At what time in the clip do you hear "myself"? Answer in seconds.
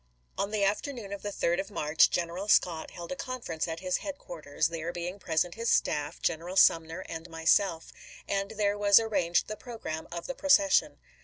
7.29-7.93